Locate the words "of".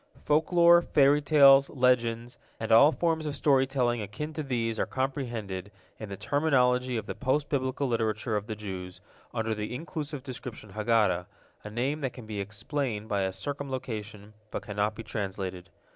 3.27-3.35, 6.97-7.05, 8.35-8.47